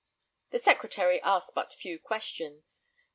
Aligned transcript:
The 0.49 0.57
Secretary 0.57 1.21
asked 1.21 1.51
but 1.53 1.71
few 1.75 1.99
questions. 1.99 2.81